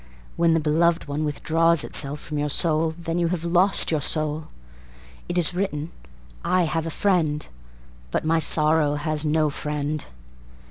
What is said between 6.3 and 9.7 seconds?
"l have a friend, But my sorrow has no